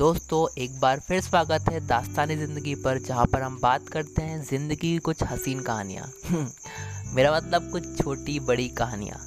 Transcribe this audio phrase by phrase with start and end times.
[0.00, 4.40] दोस्तों, एक बार फिर स्वागत है दास्तानी ज़िंदगी पर, जहाँ पर हम बात करते हैं
[4.44, 6.06] ज़िंदगी की कुछ हसीन कहानियाँ।
[7.14, 9.18] मेरा मतलब कुछ छोटी बड़ी कहानियाँ,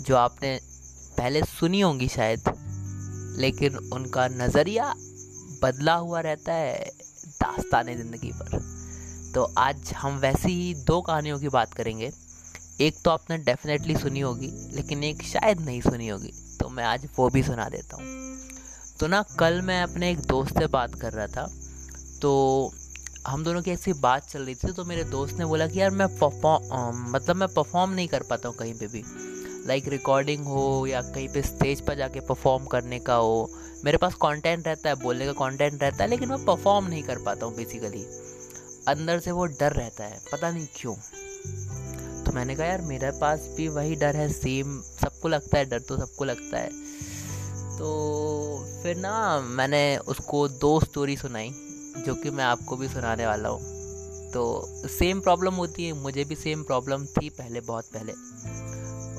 [0.00, 0.58] जो आपने
[1.18, 2.48] पहले सुनी होंगी शायद,
[3.38, 4.92] लेकिन उनका नज़रिया
[5.62, 6.90] बदला हुआ रहता है
[7.40, 8.58] दास्तानी ज़िंदगी पर।
[9.34, 12.10] तो आज हम वैसी ही दो कहानियों की बात करेंगे।
[12.80, 17.08] एक तो आपने डेफिनेटली सुनी होगी, लेकिन एक शायद नहीं सुनी होगी तो मैं आज
[17.18, 18.31] वो भी सुना देता हूँ।
[19.02, 21.46] तो ना, कल मैं अपने एक दोस्त से बात कर रहा था
[22.20, 22.72] तो
[23.26, 25.90] हम दोनों की ऐसी बात चल रही थी तो मेरे दोस्त ने बोला कि यार
[25.90, 29.02] मैं परफॉर्म मतलब मैं परफॉर्म नहीं कर पाता हूँ कहीं पे भी।
[29.66, 33.50] लाइक रिकॉर्डिंग हो या कहीं पे स्टेज पर जाके परफॉर्म करने का हो,
[33.84, 37.18] मेरे पास कंटेंट रहता है, बोलने का कंटेंट रहता है, लेकिन मैं परफॉर्म नहीं कर
[37.18, 38.04] पाता हूँ बेसिकली
[38.88, 40.94] अंदर से वो डर रहता है, पता नहीं क्यों।
[42.24, 45.80] तो मैंने कहा, यार, मेरे पास भी वही डर है सेम सबको लगता है, डर
[45.80, 46.70] तो सबको लगता है।
[47.78, 47.90] तो
[48.82, 51.50] फिर ना मैंने उसको दो स्टोरी सुनाई,
[52.06, 53.60] जो कि मैं आपको भी सुनाने वाला हूँ।
[54.32, 54.42] तो
[54.88, 58.12] सेम प्रॉब्लम होती है, मुझे भी सेम प्रॉब्लम थी पहले, बहुत पहले।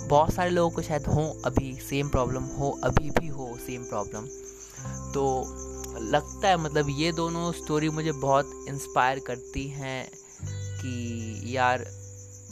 [0.08, 4.26] बहुत सारे लोगों को शायद हो अभी सेम प्रॉब्लम हो अभी भी हो सेम प्रॉब्लम
[5.14, 5.24] तो
[6.02, 10.12] लगता है मतलब ये दोनों स्टोरी मुझे बहुत इंस्पायर करती हैं
[10.82, 11.86] कि यार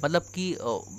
[0.04, 0.56] मतलब कि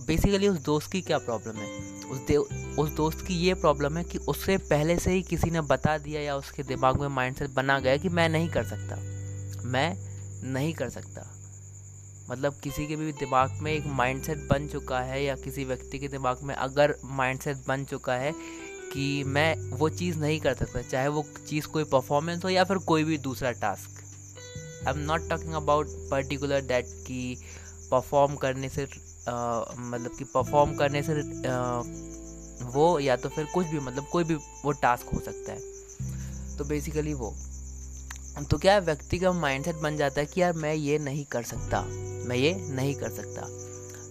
[0.07, 1.69] बेसिकली उस दोस्त की क्या प्रॉब्लम है?
[2.11, 5.61] उस दे, उस दोस्त की ये प्रॉब्लम है कि उससे पहले से ही किसी ने
[5.61, 8.97] बता दिया या उसके दिमाग में माइंडसेट बना गया कि मैं नहीं कर सकता।
[9.65, 9.95] मैं
[10.53, 11.27] नहीं कर सकता।
[12.31, 16.09] मतलब किसी के भी दिमाग में एक माइंडसेट बन चुका है या किसी व्यक्ति के
[16.09, 18.33] दिमाग में अगर माइंडसेट बन चुका है
[18.93, 22.79] कि मैं वो चीज़ नहीं कर सकता, चाहे वो चीज़ कोई परफॉर्मेंस हो या फिर
[22.87, 24.01] कोई भी दूसरा task
[24.87, 27.37] I am not talking about particular that कि
[27.93, 28.85] परफॉर्म करने से
[29.79, 31.13] मतलब कि परफॉर्म करने से
[31.49, 31.83] आ,
[32.73, 35.61] वो या तो फिर कुछ भी मतलब कोई भी वो टास्क हो सकता है।
[36.57, 37.35] तो बेसिकली वो।
[38.51, 41.83] तो क्या व्यक्ति का माइंडसेट बन जाता है कि यार मैं ये नहीं कर सकता
[42.23, 43.43] मैं ये नहीं कर सकता।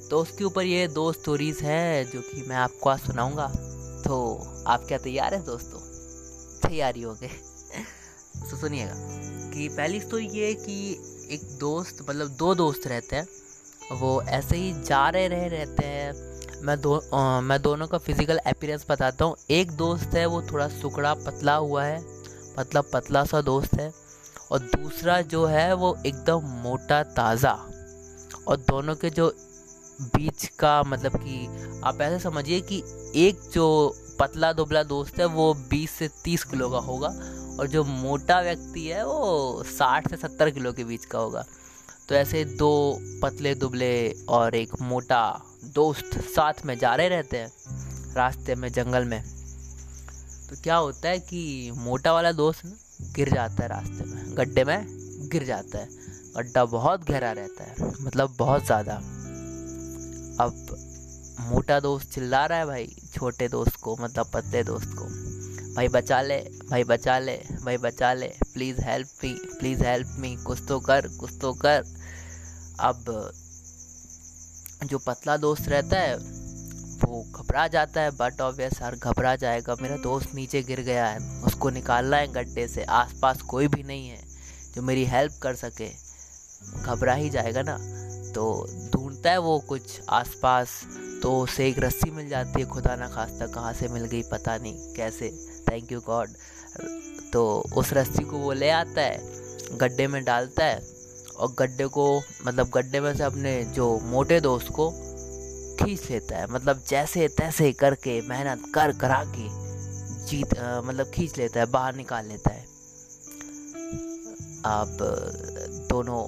[0.10, 3.48] तो उसके ऊपर ये दो स्टोरीज हैं जो कि मैं आपको आज सुनाऊँगा।
[4.02, 5.80] तो आप क्या तैयार हैं दोस्तों?
[6.70, 7.28] तैयारी हो गए।
[8.52, 8.94] तो सुनिएगा
[9.54, 10.92] कि पहली स्टोरी ये है कि
[11.32, 13.28] एक दोस्त मतलब दो दोस्त रहते हैं।
[13.92, 16.14] वो ऐसे ही जा रहे रहे रहते हैं।
[16.64, 20.68] मैं दो आ, मैं दोनों का फ़िज़िकल अपीरेंस बताता हूँ। एक दोस्त है वो थोड़ा
[20.68, 22.02] सुकड़ा पतला हुआ है।
[22.60, 23.92] मतलब पतला सा दोस्त है।
[24.52, 27.52] और दूसरा जो है वो एकदम मोटा ताज़ा।
[28.48, 29.28] और दोनों के जो
[30.02, 31.48] बीच का मतलब कि
[31.84, 32.84] आप ऐसे समझिए कि
[33.16, 37.08] एक जो पतला दुबला दोस्त है वो 20 से 30 किलो का होगा।
[37.60, 41.46] और जो मोटा व्यक्ति है वो 60 से 70 किलो के बीच का होगा।
[42.12, 43.94] तो ऐसे दो पतले दुबले
[44.30, 45.22] और एक मोटा
[45.76, 47.52] दोस्त साथ में जा रहे रहते हैं,
[48.16, 49.22] रास्ते में, जंगल में।
[50.50, 52.76] तो क्या होता है कि मोटा वाला दोस्त ना
[53.16, 54.86] गिर जाता है रास्ते में, गड्ढे में
[55.32, 55.88] गिर जाता है।
[56.36, 58.96] गड्ढा बहुत गहरा रहता है मतलब बहुत ज़्यादा।
[60.44, 60.76] अब
[61.44, 65.10] मोटा दोस्त चिल्ला रहा है भाई, छोटे दोस्त को मतलब पतले दोस्त को।
[65.76, 66.38] भाई बचा ले,
[66.70, 71.08] भाई बचा ले, भाई बचा ले please help me please help me कुछ तो कर,
[71.20, 71.84] कुछ तो कर।
[72.80, 73.32] अब
[74.84, 79.96] जो पतला दोस्त रहता है, वो घबरा जाता है बट ऑब्वियस यार घबरा जाएगा। मेरा
[80.00, 84.22] दोस्त नीचे गिर गया है, उसको निकालना है गड्ढे से, आसपास कोई भी नहीं है,
[84.76, 85.90] जो मेरी हेल्प कर सके।
[86.84, 87.78] घबरा ही जाएगा ना
[88.34, 88.44] तो
[88.94, 90.70] ढूंढता है वो कुछ आसपास
[91.24, 94.58] तो उसे एक रस्सी मिल जाती है, खुदा ना खास्ता कहाँ से मिल गई पता
[94.58, 95.30] नहीं, कैसे।
[95.70, 96.30] थैंक यू गॉड
[97.34, 97.44] तो
[97.78, 100.80] उस रस्सी को वो ले आता है, गड्ढे में डालता है
[101.42, 102.06] और गड्ढे को
[102.46, 104.90] मतलब गड्ढे में से अपने जो मोटे दोस्त को
[105.80, 109.48] खींच लेता है। मतलब जैसे तैसे करके मेहनत कर करा के
[110.28, 112.70] जीत आ, मतलब खींच लेता है बाहर निकाल लेता है।
[114.68, 114.98] आप
[115.90, 116.24] दोनों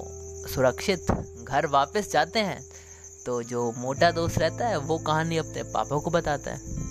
[0.48, 1.10] सुरक्षित
[1.42, 2.60] घर वापस जाते हैं
[3.26, 6.82] तो जो मोटा दोस्त रहता है वो कहानी अपने पापा को बताता है।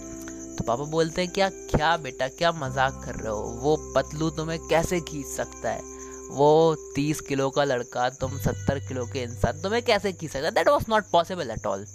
[0.56, 3.42] तो पापा बोलते हैं क्या क्या बेटा क्या मज़ाक कर रहे हो?
[3.62, 5.93] वो पतलू तुम्हें कैसे खींच सकता है?
[6.34, 10.50] वो तीस किलो का लड़का, तुम सत्तर किलो के इंसान, तुम्हें कैसे खींच सकता?
[10.50, 11.86] That was not possible at all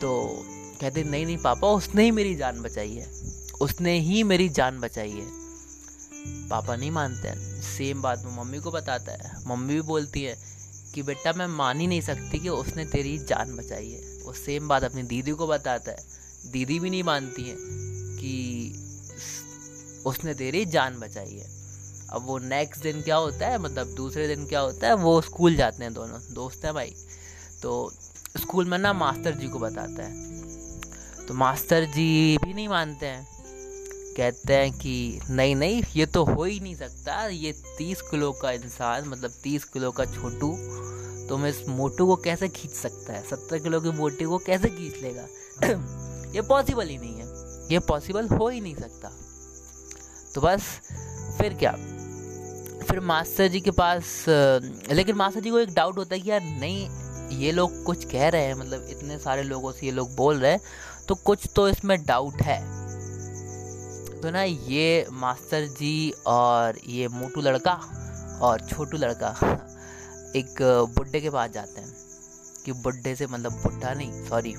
[0.00, 0.42] तो
[0.80, 3.10] कहते, नहीं नहीं, पापा, उसने ही मेरी जान बचाई है।
[3.60, 5.26] उसने ही मेरी जान बचाई है।
[6.48, 10.38] पापा नहीं मानते हैं। सेम बात वो मम्मी को बताता है। मम्मी भी बोलती है
[10.94, 14.68] कि, बेटा, मैं मान ही नहीं सकती कि उसने तेरी जान बचाई है। वो सेम
[14.68, 15.98] बात अपनी दीदी को बताता है।
[16.46, 17.56] दीदी भी नहीं मानती है
[18.18, 18.72] कि
[20.06, 21.55] उसने तेरी जान बचाई है।
[22.10, 25.56] अब वो नेक्स्ट दिन क्या होता है मतलब दूसरे दिन क्या होता है, वो स्कूल
[25.56, 26.94] जाते हैं दोनों, दोस्त हैं भाई।
[27.62, 27.92] तो
[28.36, 30.36] स्कूल में ना मास्टर जी को बताता है।
[31.26, 33.36] तो मास्टर जी भी नहीं मानते हैं।
[34.16, 38.50] कहते हैं कि, नहीं नहीं, ये तो हो ही नहीं सकता, ये तीस किलो का
[38.50, 40.56] इंसान मतलब तीस किलो का छोटू,
[41.28, 43.28] तुम इस मोटू को कैसे खींच सकता है?
[43.30, 45.26] सत्तर किलो की मोटी को कैसे खींच लेगा?
[46.32, 47.26] ये पॉसिबल ही नहीं है।
[47.72, 49.12] ये पॉसिबल हो ही नहीं सकता।
[50.34, 50.62] तो बस,
[51.38, 51.76] फिर क्या?
[52.86, 56.40] फिर मास्टर जी के पास लेकिन मास्टर जी को एक डाउट होता है कि यार,
[56.40, 56.88] नहीं,
[57.38, 60.50] ये लोग कुछ कह रहे हैं मतलब इतने सारे लोगों से ये लोग बोल रहे
[60.52, 60.60] हैं
[61.08, 62.60] तो कुछ तो इसमें डाउट है।
[64.20, 67.72] तो ना ये मास्टर जी और ये मोटू लड़का
[68.42, 69.34] और छोटू लड़का
[70.36, 70.56] एक
[70.96, 71.92] बुढ़े के पास जाते हैं,
[72.64, 74.54] कि बुढ़े से मतलब बुढ़ा नहीं सॉरी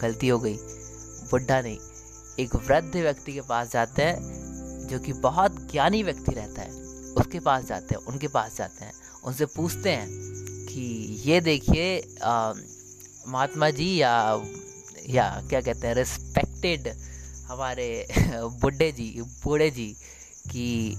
[0.00, 0.56] गलती हो गई
[1.30, 1.78] बुढ़ा नहीं,
[2.38, 6.85] एक वृद्ध व्यक्ति के पास जाते हैं, जो कि बहुत ज्ञानी व्यक्ति रहता है।
[7.20, 8.92] उसके पास जाते हैं, उनके पास जाते हैं,
[9.24, 10.08] उनसे पूछते हैं
[10.66, 11.98] कि ये देखिए
[13.28, 14.42] महात्मा जी या
[15.08, 16.88] या क्या कहते हैं रिस्पेक्टेड
[17.46, 18.06] हमारे
[18.60, 19.96] बुढ़े जी, बूढ़े जी
[20.50, 20.94] कि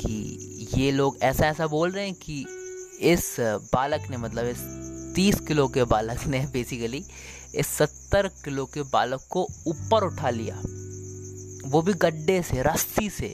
[0.00, 2.46] कि ये लोग ऐसा ऐसा बोल रहे हैं कि
[3.00, 4.58] इस बालक ने मतलब इस
[5.14, 7.04] तीस किलो के बालक ने बेसिकली
[7.54, 10.62] इस सत्तर किलो के बालक को ऊपर उठा लिया।
[11.70, 13.28] वो भी गड्ढे से, रस्सी से।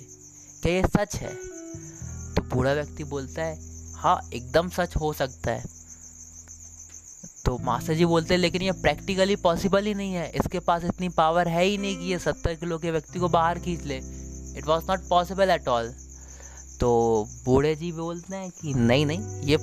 [0.63, 1.60] क्या ये सच है?
[2.55, 3.59] बूढ़ा व्यक्ति बोलता है
[3.95, 5.65] हाँ एकदम सच हो सकता है।
[7.45, 11.09] तो मास्टर जी बोलते हैं, लेकिन ये प्रैक्टिकली पॉसिबल ही नहीं है। इसके पास इतनी
[11.09, 13.97] पावर है ही नहीं कि ये सत्तर किलो के व्यक्ति को बाहर खींच ले।
[14.59, 15.95] It was not possible at all
[16.81, 19.59] तो बूढ़े जी बोलते हैं कि, नहीं नहीं, ये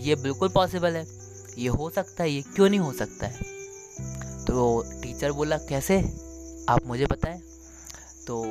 [0.00, 1.06] ये बिल्कुल पॉसिबल है।
[1.58, 3.34] ये हो सकता है, ये क्यों नहीं हो सकता है?
[4.44, 5.98] तो टीचर बोला, कैसे?
[6.68, 7.40] आप मुझे बताएँ?
[8.26, 8.44] तो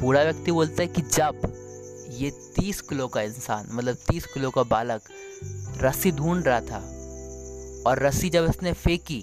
[0.00, 1.64] बूढ़ा व्यक्ति बोलता है कि, जब
[2.18, 5.02] ये तीस किलो का इंसान मतलब तीस किलो का बालक
[5.82, 6.78] रस्सी ढूंढ रहा था
[7.86, 9.20] और रस्सी जब इसने फेंकी,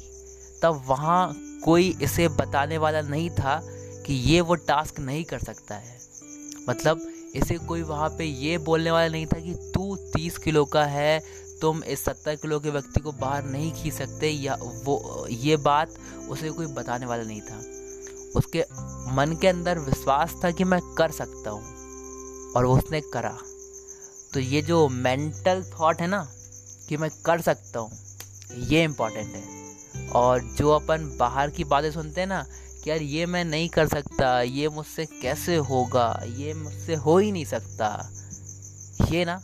[0.62, 3.60] तब वहाँ कोई इसे बताने वाला नहीं था
[4.06, 5.98] कि ये वो टास्क नहीं कर सकता है।
[6.70, 7.02] मतलब
[7.36, 11.20] इसे कोई वहाँ पे ये बोलने वाला नहीं था कि तू तीस किलो का है,
[11.62, 15.96] तुम इस सत्तर किलो के व्यक्ति को बाहर नहीं खींच सकते या वो, ये बात
[16.30, 17.58] उसे कोई बताने वाला नहीं था।
[18.36, 18.62] उसके
[19.16, 21.75] मन के अंदर विश्वास था कि मैं कर सकता हूँ।
[22.56, 23.38] और उसने करा।
[24.34, 26.28] तो ये जो मेंटल थॉट है ना,
[26.90, 27.92] कि मैं कर सकता हूँ,
[28.58, 29.44] ये इंपॉर्टेंट है।
[30.10, 32.46] और जो अपन बाहर की बातें सुनते हैं ना,
[32.84, 37.32] कि यार ये मैं नहीं कर सकता, ये मुझसे कैसे होगा, ये मुझसे हो ही
[37.32, 38.12] नहीं सकता,
[39.12, 39.42] ये ना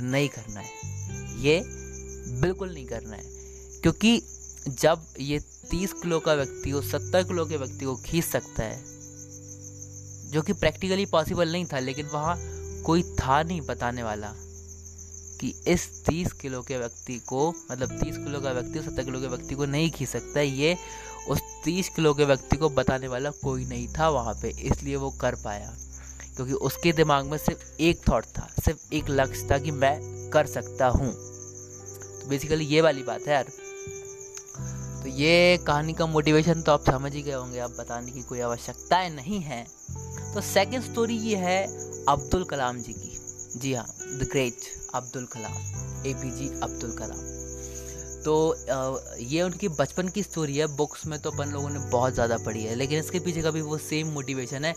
[0.00, 0.68] नहीं करना है।
[1.42, 1.62] ये
[2.40, 3.22] बिल्कुल नहीं करना है।
[3.82, 4.22] क्योंकि
[4.68, 5.38] जब ये
[5.70, 8.93] तीस किलो का व्यक्ति को सत्तर किलो के व्यक्ति को खींच सकता है
[10.32, 12.36] जो कि प्रैक्टिकली पॉसिबल नहीं था, लेकिन वहाँ
[12.82, 14.32] कोई था नहीं बताने वाला
[15.40, 19.26] कि इस तीस किलो के व्यक्ति को मतलब तीस किलो का व्यक्ति, सत्तर किलो के
[19.26, 20.76] व्यक्ति को नहीं खींच सकता। ये
[21.28, 25.10] उस तीस किलो के व्यक्ति को बताने वाला कोई नहीं था वहाँ पे, इसलिए वो
[25.10, 25.74] कर पाया।
[26.36, 29.98] क्योंकि उसके दिमाग में सिर्फ़ एक थॉट था, सिर्फ़ एक लक्ष्य था कि मैं
[30.30, 33.44] कर सकता हूँ। तो बेसिकली ये वाली बात है यार।
[35.02, 38.40] तो ये कहानी का मोटिवेशन तो आप समझ ही गए होंगे, आप बताने की कोई
[38.40, 39.83] आवश्यकता नहीं है।
[40.34, 41.62] तो सेकंड स्टोरी ये है
[42.08, 43.86] अब्दुल कलाम जी की। जी हाँ
[44.18, 44.60] the great
[44.94, 47.18] Abdul Kalam A P J Abdul Kalam.
[48.24, 48.34] तो
[49.22, 52.62] ये उनकी बचपन की स्टोरी है बुक्स में तो अपन लोगों ने बहुत ज़्यादा पढ़ी
[52.62, 54.72] है, लेकिन इसके पीछे का भी वो सेम मोटिवेशन है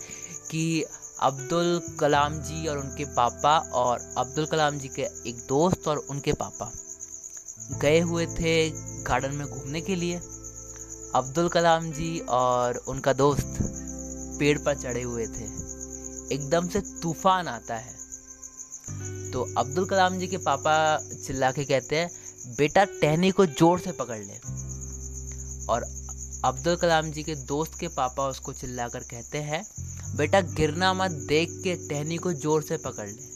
[0.50, 0.84] कि
[1.20, 6.32] अब्दुल कलाम जी और उनके पापा और अब्दुल कलाम जी के एक दोस्त और उनके
[6.34, 6.70] पापा
[7.82, 8.54] गए हुए थे
[9.04, 10.20] गार्डन में घूमने के लिए।
[11.14, 13.60] अब्दुल कलाम जी और उनका दोस्त
[14.38, 15.44] पेड़ पर चढ़े हुए थे।
[16.34, 17.96] एकदम से तूफ़ान आता है।
[19.32, 20.74] तो अब्दुल कलाम जी के पापा
[21.26, 22.10] चिल्ला के कहते हैं,
[22.58, 24.38] बेटा, टहनी को ज़ोर से पकड़ ले।
[25.66, 25.86] और
[26.44, 29.64] अब्दुल कलाम जी के दोस्त के पापा उसको चिल्लाकर कहते हैं,
[30.16, 33.26] बेटा, गिरना मत देख के टहनी को ज़ोर से पकड़ ले।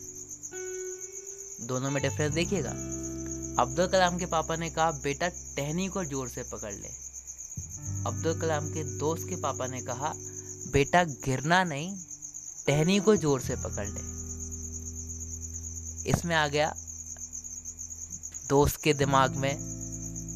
[1.66, 2.71] दोनों में डिफरेंस देखिएगा।
[3.62, 6.88] अब्दुल कलाम के पापा ने कहा, बेटा, टहनी को ज़ोर से पकड़ ले।
[8.06, 10.14] अब्दुल कलाम के दोस्त के पापा ने कहा
[10.73, 11.95] बेटा गिरना नहीं,
[12.67, 14.00] टहनी को ज़ोर से पकड़ ले।
[16.11, 16.73] इसमें आ गया
[18.49, 19.57] दोस्त के दिमाग में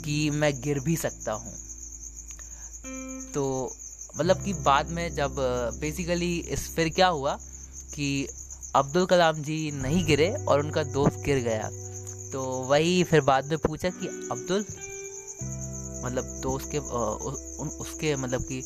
[0.04, 1.52] कि मैं गिर भी सकता हूँ।
[3.34, 3.44] तो
[4.18, 5.36] मतलब कि बाद में जब
[5.80, 7.36] बेसिकली इस फिर क्या हुआ
[7.94, 8.26] कि
[8.76, 11.68] अब्दुल कलाम जी नहीं गिरे और उनका दोस्त गिर गया।
[12.32, 14.64] तो वही फिर बाद में पूछा कि अब्दुल
[16.04, 18.62] मतलब दोस्त के उन उसके मतलब कि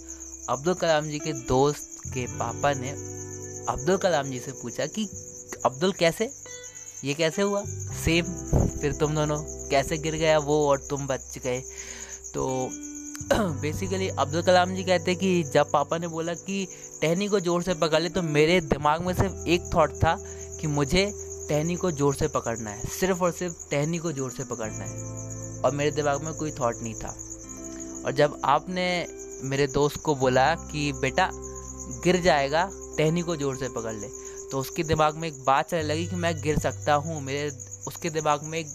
[0.51, 2.91] अब्दुल कलाम जी के दोस्त के पापा ने
[3.69, 5.05] अब्दुल कलाम जी से पूछा कि
[5.65, 6.31] अब्दुल कैसे?
[7.05, 7.63] ये कैसे हुआ?
[8.05, 8.25] सेम
[8.81, 9.37] फिर तुम दोनों
[9.71, 11.61] कैसे गिर गया वो और तुम बच गए।
[12.35, 12.71] तो
[13.33, 16.67] बेसिकली अब्दुल कलाम जी कहते कि जब पापा ने बोला कि
[17.03, 20.19] टहनी को ज़ोर से पकड़ ले तो मेरे दिमाग में सिर्फ़ एक थॉट था
[20.61, 21.07] कि मुझे
[21.49, 25.63] टहनी को ज़ोर से पकड़ना है। सिर्फ़ और सिर्फ़ टहनी को ज़ोर से पकड़ना है।
[25.63, 27.15] और मेरे दिमाग में कोई थॉट नहीं था।
[28.05, 28.87] और जब आपने
[29.43, 31.31] मेरे दोस्त को बोला कि, बेटा,
[32.05, 32.69] गिर जाएगा,
[32.99, 34.09] टहनी को ज़ोर से पकड़ ले।
[34.51, 37.51] तो उसके दिमाग में एक बात चलने लगी कि मैं गिर सकता हूँ। मेरे,
[37.87, 38.69] उसके दिमाग में एक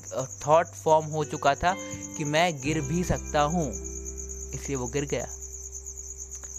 [0.48, 1.76] थॉट फॉर्म हो चुका था
[2.18, 5.26] कि मैं गिर भी सकता हूँ, इसलिए वो गिर गया।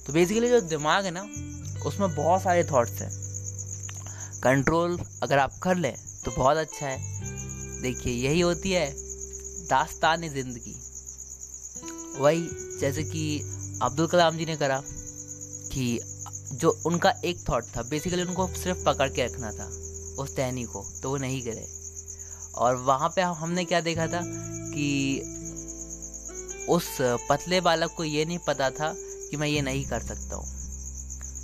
[0.06, 1.22] तो बेसिकली जो दिमाग है ना,
[1.86, 3.10] उसमें बहुत सारे थॉट्स हैं।
[4.42, 5.94] कंट्रोल अगर आप कर लें
[6.24, 6.98] तो बहुत अच्छा है।
[7.82, 8.90] देखिए, यही होती है
[9.68, 10.74] दास्तान ज़िंदगी
[12.16, 12.48] वही,
[12.80, 13.40] जैसे कि
[13.82, 14.82] अब्दुल कलाम जी ने करा
[15.72, 16.00] कि
[16.52, 19.66] जो उनका एक थॉट था बेसिकली उनको सिर्फ़ पकड़ के रखना था,
[20.22, 21.66] उस टहनी को तो वो नहीं गिरे।
[22.54, 24.20] और वहाँ पे हमने क्या देखा था
[24.74, 25.20] कि
[26.68, 28.94] उस पतले बालक को ये नहीं पता था
[29.30, 30.46] कि मैं ये नहीं कर सकता हूँ।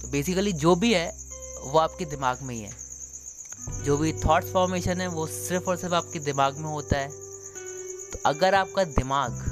[0.02, 1.16] तो बेसिकली जो भी है,
[1.62, 2.72] वो आपके दिमाग में ही है।
[3.84, 7.08] जो भी थॉट्स फॉर्मेशन है, वो सिर्फ़ और सिर्फ़ आपके दिमाग में होता है।
[8.10, 9.51] तो अगर आपका दिमाग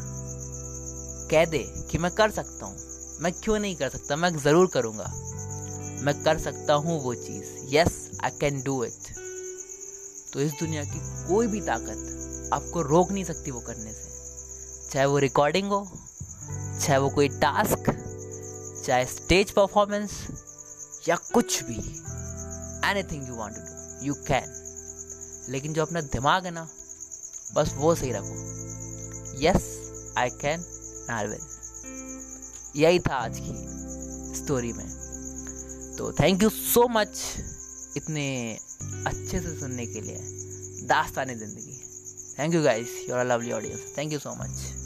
[1.30, 1.58] कह दे
[1.90, 2.76] कि मैं कर सकता हूँ।
[3.20, 4.16] मैं क्यों नहीं कर सकता?
[4.16, 5.04] मैं ज़रूर करूँगा।
[6.04, 9.08] मैं कर सकता हूँ वो चीज़। Yes I can do it
[10.32, 15.06] तो इस दुनिया की कोई भी ताकत आपको रोक नहीं सकती वो करने से। चाहे
[15.06, 15.86] वो रिकॉर्डिंग हो,
[16.80, 17.90] चाहे वो कोई टास्क
[18.86, 20.12] चाहे स्टेज परफॉर्मेंस
[21.08, 21.78] या कुछ भी।
[23.12, 24.56] Anything you want to do you can
[25.48, 26.68] लेकिन जो अपना दिमाग है ना,
[27.54, 29.68] बस वो सही रखो। Yes
[30.18, 30.64] I can
[31.12, 31.40] I will
[32.76, 33.54] यही था आज की
[34.36, 34.88] स्टोरी में।
[35.98, 37.20] तो थैंक यू सो मच
[37.96, 38.26] इतने
[39.06, 40.18] अच्छे से सुनने के लिए।
[40.88, 41.78] दास्तानी ज़िंदगी।
[42.38, 44.79] Thank you guys your lovely audience thank you so much